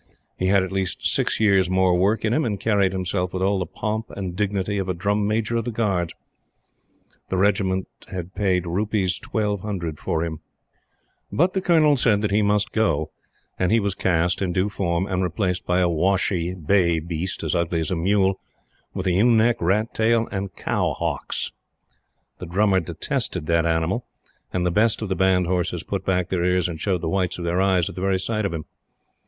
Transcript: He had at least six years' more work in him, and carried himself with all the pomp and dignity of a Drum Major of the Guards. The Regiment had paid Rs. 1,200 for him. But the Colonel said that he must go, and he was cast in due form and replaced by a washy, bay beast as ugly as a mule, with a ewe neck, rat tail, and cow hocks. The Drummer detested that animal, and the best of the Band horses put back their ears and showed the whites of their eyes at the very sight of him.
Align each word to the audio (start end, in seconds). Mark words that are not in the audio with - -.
He 0.35 0.47
had 0.47 0.63
at 0.63 0.71
least 0.71 1.05
six 1.05 1.39
years' 1.39 1.69
more 1.69 1.95
work 1.95 2.25
in 2.25 2.33
him, 2.33 2.43
and 2.43 2.59
carried 2.59 2.91
himself 2.91 3.31
with 3.35 3.43
all 3.43 3.59
the 3.59 3.67
pomp 3.67 4.09
and 4.09 4.35
dignity 4.35 4.79
of 4.79 4.89
a 4.89 4.95
Drum 4.95 5.27
Major 5.27 5.57
of 5.57 5.65
the 5.65 5.69
Guards. 5.71 6.11
The 7.29 7.37
Regiment 7.37 7.87
had 8.09 8.33
paid 8.33 8.65
Rs. 8.65 9.21
1,200 9.31 9.99
for 9.99 10.23
him. 10.25 10.39
But 11.31 11.53
the 11.53 11.61
Colonel 11.61 11.97
said 11.97 12.23
that 12.23 12.31
he 12.31 12.41
must 12.41 12.71
go, 12.71 13.11
and 13.59 13.71
he 13.71 13.79
was 13.79 13.93
cast 13.93 14.41
in 14.41 14.53
due 14.53 14.69
form 14.69 15.05
and 15.05 15.21
replaced 15.21 15.67
by 15.67 15.81
a 15.81 15.87
washy, 15.87 16.55
bay 16.55 16.97
beast 16.99 17.43
as 17.43 17.53
ugly 17.53 17.79
as 17.81 17.91
a 17.91 17.95
mule, 17.95 18.39
with 18.95 19.05
a 19.05 19.11
ewe 19.11 19.29
neck, 19.29 19.57
rat 19.59 19.93
tail, 19.93 20.27
and 20.31 20.55
cow 20.55 20.93
hocks. 20.97 21.51
The 22.39 22.47
Drummer 22.47 22.79
detested 22.79 23.45
that 23.45 23.67
animal, 23.67 24.07
and 24.51 24.65
the 24.65 24.71
best 24.71 25.03
of 25.03 25.09
the 25.09 25.15
Band 25.15 25.45
horses 25.45 25.83
put 25.83 26.03
back 26.03 26.29
their 26.29 26.43
ears 26.43 26.67
and 26.67 26.81
showed 26.81 27.01
the 27.01 27.07
whites 27.09 27.37
of 27.37 27.45
their 27.45 27.61
eyes 27.61 27.87
at 27.87 27.93
the 27.93 28.01
very 28.01 28.19
sight 28.19 28.47
of 28.47 28.53
him. 28.55 28.65